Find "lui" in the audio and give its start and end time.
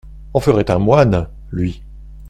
1.51-1.83